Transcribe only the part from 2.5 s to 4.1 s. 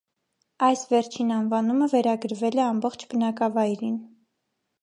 է ամբողջ բնակավայրին։